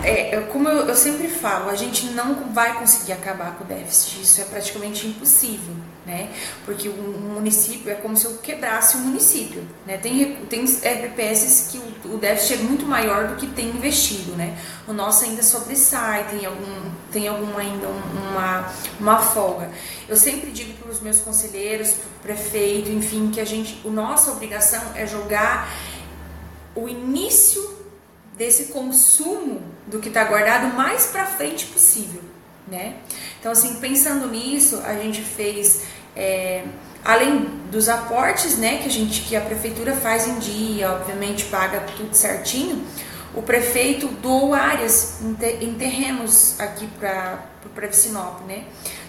[0.04, 4.24] é, como eu, eu, sempre falo, a gente não vai conseguir acabar com o déficit,
[4.24, 6.30] isso é praticamente impossível, né?
[6.66, 9.98] Porque o, município é como se eu quebrasse o município, né?
[9.98, 14.58] Tem, tem RPPS que o, o, déficit é muito maior do que tem investido, né?
[14.88, 19.70] O nosso ainda sobressai, tem algum, tem algum ainda uma, uma folga.
[20.10, 23.90] Eu sempre digo para os meus conselheiros, para o prefeito, enfim, que a gente, a
[23.90, 25.70] nossa obrigação é jogar
[26.76, 27.80] o início
[28.38, 32.22] desse consumo do que está guardado o mais para frente possível,
[32.72, 32.96] né?
[33.40, 35.84] Então, assim, pensando nisso, a gente fez,
[36.16, 36.64] é,
[37.04, 41.82] além dos aportes, né, que a gente, que a prefeitura faz em dia, obviamente paga
[41.98, 42.84] tudo certinho,
[43.34, 48.66] o prefeito doou áreas em terrenos aqui para o Sinop, né?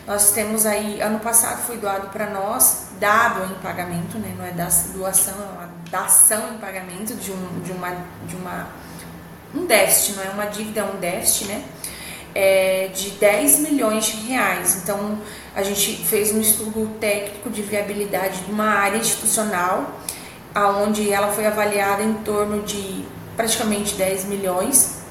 [0.07, 4.35] Nós temos aí, ano passado foi doado para nós, dado em pagamento, né?
[4.37, 7.91] Não é da doação, é uma dação em pagamento de, um, de, uma,
[8.27, 8.69] de uma
[9.55, 11.65] um déficit, não é uma dívida, é um déficit, né?
[12.35, 14.81] É de 10 milhões de reais.
[14.83, 15.19] Então,
[15.55, 20.01] a gente fez um estudo técnico de viabilidade de uma área institucional,
[20.55, 23.05] aonde ela foi avaliada em torno de
[23.37, 25.03] praticamente 10 milhões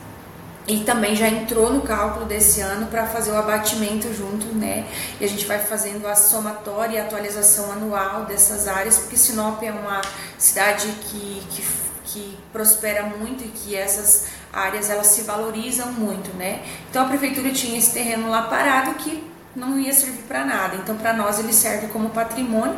[0.67, 4.85] e também já entrou no cálculo desse ano para fazer o abatimento junto, né?
[5.19, 9.71] E a gente vai fazendo a somatória e atualização anual dessas áreas, porque Sinop é
[9.71, 10.01] uma
[10.37, 11.63] cidade que, que
[12.11, 16.61] que prospera muito e que essas áreas elas se valorizam muito, né?
[16.89, 19.23] Então a prefeitura tinha esse terreno lá parado que
[19.55, 20.75] não ia servir para nada.
[20.77, 22.77] Então para nós ele serve como patrimônio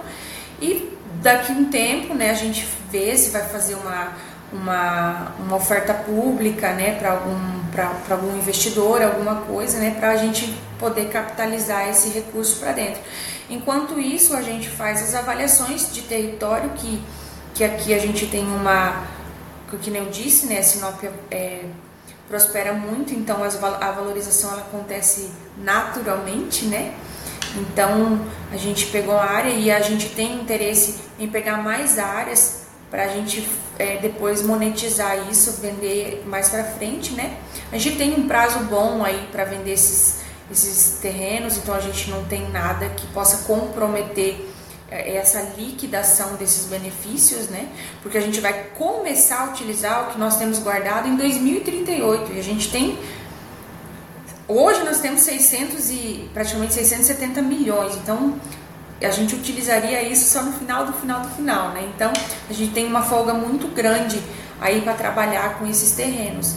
[0.61, 4.13] e daqui um tempo, né, a gente vê se vai fazer uma
[4.51, 10.15] uma, uma oferta pública, né, para algum para algum investidor, alguma coisa, né, para a
[10.15, 13.01] gente poder capitalizar esse recurso para dentro.
[13.49, 17.01] Enquanto isso, a gente faz as avaliações de território que
[17.53, 19.03] que aqui a gente tem uma
[19.77, 21.65] que nem eu disse, né, Sinop é,
[22.27, 26.93] prospera muito, então as, a valorização ela acontece naturalmente, né?
[27.55, 28.19] Então
[28.51, 33.05] a gente pegou a área e a gente tem interesse em pegar mais áreas para
[33.05, 37.37] a gente é, depois monetizar isso, vender mais para frente, né?
[37.71, 42.09] A gente tem um prazo bom aí para vender esses, esses terrenos, então a gente
[42.09, 44.52] não tem nada que possa comprometer é, é
[44.93, 47.67] essa liquidação desses benefícios, né?
[48.01, 52.39] Porque a gente vai começar a utilizar o que nós temos guardado em 2038 e
[52.39, 52.99] a gente tem
[54.47, 57.95] hoje nós temos 600 e praticamente 670 milhões.
[57.95, 58.35] Então,
[59.01, 61.89] a gente utilizaria isso só no final do final do final, né?
[61.93, 62.11] Então,
[62.49, 64.21] a gente tem uma folga muito grande
[64.61, 66.55] aí para trabalhar com esses terrenos.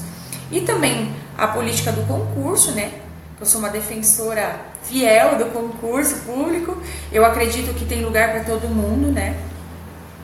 [0.51, 2.93] E também a política do concurso, né?
[3.41, 6.81] Eu sou uma defensora fiel do concurso público.
[7.13, 9.37] Eu acredito que tem lugar para todo mundo, né?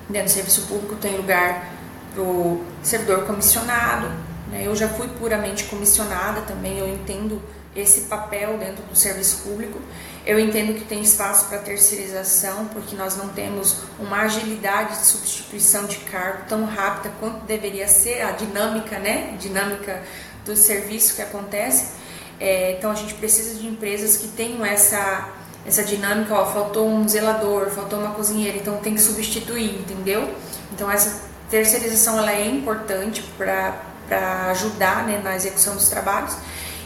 [0.09, 1.73] Dentro do serviço público tem lugar
[2.13, 4.09] para o servidor comissionado.
[4.51, 4.63] Né?
[4.67, 7.41] Eu já fui puramente comissionada também, eu entendo
[7.75, 9.81] esse papel dentro do serviço público.
[10.25, 15.87] Eu entendo que tem espaço para terceirização, porque nós não temos uma agilidade de substituição
[15.87, 19.37] de cargo tão rápida quanto deveria ser a dinâmica, né?
[19.41, 20.03] Dinâmica
[20.45, 22.03] do serviço que acontece.
[22.41, 25.29] É, então a gente precisa de empresas que tenham essa,
[25.67, 30.35] essa dinâmica, ó, faltou um zelador, faltou uma cozinheira, então tem que substituir, entendeu?
[30.73, 36.37] Então essa terceirização ela é importante para ajudar né, na execução dos trabalhos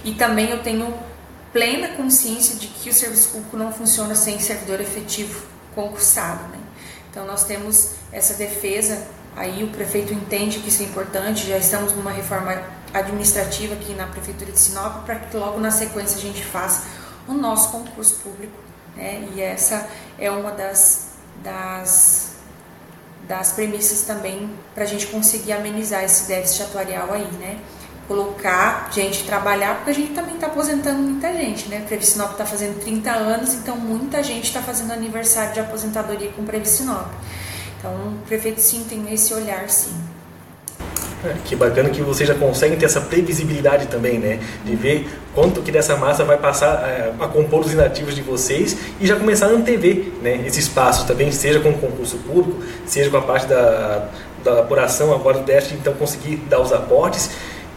[0.04, 0.94] e também eu tenho
[1.52, 6.42] plena consciência de que o serviço público não funciona sem servidor efetivo concursado.
[6.48, 6.58] Né?
[7.10, 11.92] Então nós temos essa defesa, aí o prefeito entende que isso é importante, já estamos
[11.94, 12.62] numa reforma
[12.92, 16.84] administrativa aqui na Prefeitura de Sinop, para que logo na sequência a gente faça
[17.28, 18.56] o nosso concurso público.
[18.96, 19.28] Né?
[19.34, 21.10] E essa é uma das,
[21.42, 22.36] das,
[23.28, 27.58] das premissas também para a gente conseguir amenizar esse déficit atuarial aí, né?
[28.08, 31.84] Colocar gente trabalhar, porque a gente também está aposentando muita gente, né?
[31.86, 37.10] Previcinop está fazendo 30 anos, então muita gente está fazendo aniversário de aposentadoria com Previcinop.
[37.78, 40.15] Então o prefeito sim tem esse olhar sim.
[41.44, 44.40] Que bacana que vocês já conseguem ter essa previsibilidade também, né?
[44.64, 48.76] De ver quanto que dessa massa vai passar é, a compor os inativos de vocês
[49.00, 53.10] e já começar a antever né, esses passos também, seja com o concurso público, seja
[53.10, 54.08] com a parte da,
[54.42, 57.30] da apuração agora do teste, então conseguir dar os aportes.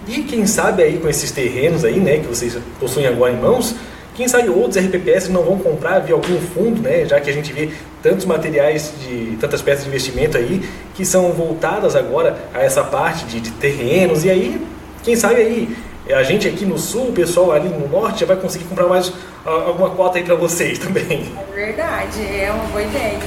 [0.08, 3.76] E quem sabe aí com esses terrenos aí, né, que vocês possuem agora em mãos,
[4.20, 7.06] quem sabe outros RPPS não vão comprar via algum fundo, né?
[7.06, 7.70] Já que a gente vê
[8.02, 13.26] tantos materiais de tantas peças de investimento aí que são voltadas agora a essa parte
[13.26, 14.68] de, de terrenos e aí
[15.04, 15.78] quem sabe aí
[16.14, 19.14] a gente aqui no sul, o pessoal ali no norte já vai conseguir comprar mais
[19.46, 21.32] alguma cota aí para vocês também.
[21.38, 23.20] É verdade, é uma boa ideia.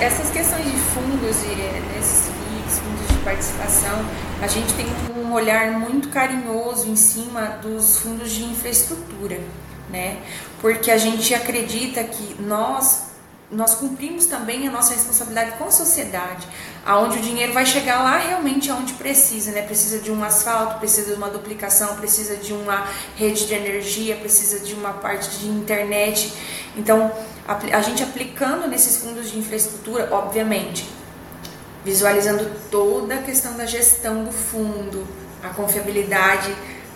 [0.00, 4.02] Essas questões de fundos e nesses FIIs, fundos de participação,
[4.40, 9.36] a gente tem um olhar muito carinhoso em cima dos fundos de infraestrutura
[9.90, 10.18] né?
[10.60, 13.06] Porque a gente acredita que nós
[13.50, 16.46] nós cumprimos também a nossa responsabilidade com a sociedade,
[16.84, 19.62] aonde o dinheiro vai chegar lá realmente aonde precisa, né?
[19.62, 24.58] Precisa de um asfalto, precisa de uma duplicação, precisa de uma rede de energia, precisa
[24.58, 26.32] de uma parte de internet.
[26.76, 27.12] Então,
[27.46, 30.88] a, a gente aplicando nesses fundos de infraestrutura, obviamente,
[31.84, 35.06] visualizando toda a questão da gestão do fundo,
[35.40, 36.52] a confiabilidade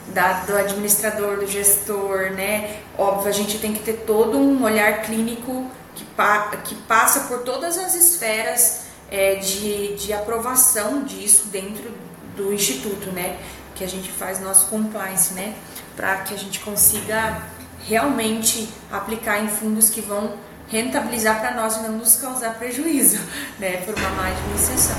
[0.08, 2.80] da, do administrador, do gestor, né?
[2.98, 7.40] Óbvio, a gente tem que ter todo um olhar clínico que, pa, que passa por
[7.40, 11.90] todas as esferas é, de, de aprovação disso dentro
[12.36, 13.38] do instituto, né?
[13.74, 15.54] Que a gente faz nosso compliance, né?
[15.96, 17.42] Para que a gente consiga
[17.86, 20.34] realmente aplicar em fundos que vão
[20.68, 23.18] rentabilizar para nós e não nos causar prejuízo,
[23.58, 23.78] né?
[23.78, 24.96] Por uma má administração.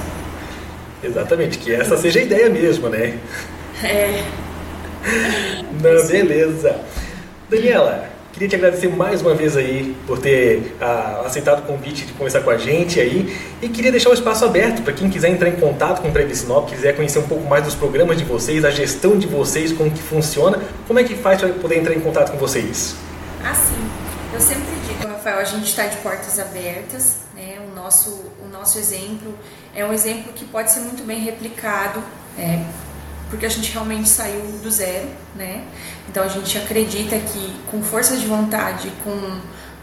[1.03, 3.19] Exatamente, que essa seja a ideia mesmo, né?
[3.83, 4.23] É.
[5.81, 6.79] Não, beleza.
[7.49, 12.13] Daniela, queria te agradecer mais uma vez aí por ter ah, aceitado o convite de
[12.13, 15.49] conversar com a gente aí e queria deixar o espaço aberto para quem quiser entrar
[15.49, 18.71] em contato com o Previcinop, quiser conhecer um pouco mais dos programas de vocês, a
[18.71, 22.31] gestão de vocês, como que funciona, como é que faz para poder entrar em contato
[22.31, 22.95] com vocês?
[23.43, 23.89] Assim,
[24.33, 27.57] eu sempre digo, Rafael, a gente está de portas abertas, né?
[27.69, 28.11] O nosso,
[28.43, 29.33] o nosso exemplo
[29.75, 32.01] é um exemplo que pode ser muito bem replicado.
[32.37, 32.63] É,
[33.31, 35.65] porque a gente realmente saiu do zero, né?
[36.07, 39.39] Então a gente acredita que com força de vontade, com,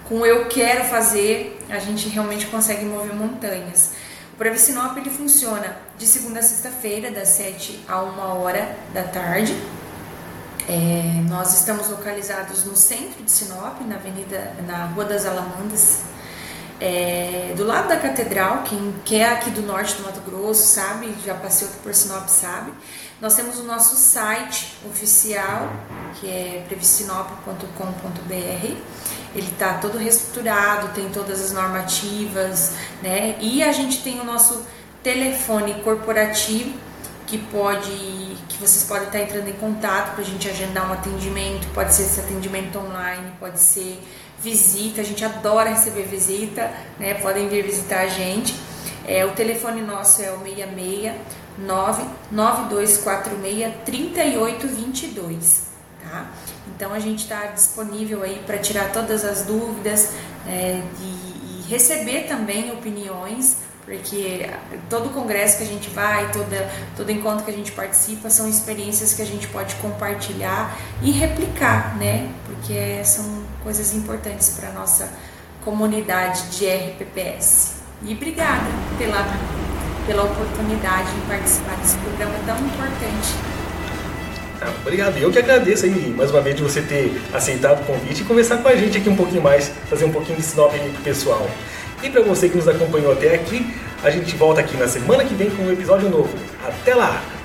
[0.06, 3.92] com eu quero fazer, a gente realmente consegue mover montanhas.
[4.34, 9.56] O Previcinop ele funciona de segunda a sexta-feira, das 7 a 1 hora da tarde.
[10.68, 16.02] É, nós estamos localizados no centro de Sinop, na Avenida, na Rua das Alamandas,
[16.80, 18.62] é, do lado da catedral,
[19.04, 22.72] quem, é aqui do norte do Mato Grosso sabe, já passeou por Sinop sabe.
[23.20, 25.72] Nós temos o nosso site oficial,
[26.20, 28.76] que é previcinop.com.br.
[29.34, 33.36] Ele está todo reestruturado, tem todas as normativas, né?
[33.40, 34.64] E a gente tem o nosso
[35.02, 36.78] telefone corporativo
[37.26, 37.90] que pode,
[38.48, 41.66] que vocês podem estar entrando em contato para a gente agendar um atendimento.
[41.74, 44.00] Pode ser esse atendimento online, pode ser
[44.40, 45.00] visita.
[45.00, 47.14] A gente adora receber visita, né?
[47.14, 48.54] Podem vir visitar a gente.
[49.04, 55.62] É, o telefone nosso é o 66 99246 3822,
[56.02, 56.30] tá?
[56.68, 60.12] Então a gente está disponível aí para tirar todas as dúvidas
[60.46, 64.48] é, e, e, receber também opiniões, porque
[64.88, 69.14] todo congresso que a gente vai, toda, todo encontro que a gente participa são experiências
[69.14, 72.30] que a gente pode compartilhar e replicar, né?
[72.46, 75.10] Porque são coisas importantes para nossa
[75.64, 77.78] comunidade de RPPS.
[78.02, 79.22] E obrigada pela
[80.08, 83.34] pela oportunidade de participar desse programa tão importante.
[84.60, 85.18] Ah, obrigado.
[85.18, 88.56] Eu que agradeço aí mais uma vez de você ter aceitado o convite e conversar
[88.58, 90.72] com a gente aqui um pouquinho mais, fazer um pouquinho de sinop
[91.04, 91.48] pessoal.
[92.02, 95.34] E para você que nos acompanhou até aqui, a gente volta aqui na semana que
[95.34, 96.30] vem com um episódio novo.
[96.66, 97.37] Até lá!